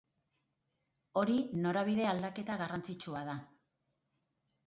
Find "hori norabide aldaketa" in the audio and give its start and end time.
1.21-2.57